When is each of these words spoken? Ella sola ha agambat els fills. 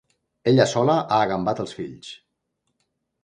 Ella 0.51 0.65
sola 0.71 0.95
ha 1.01 1.19
agambat 1.25 1.63
els 1.65 1.75
fills. 1.81 2.09